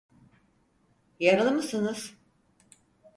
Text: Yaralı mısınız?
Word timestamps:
Yaralı 1.19 1.51
mısınız? 1.51 2.15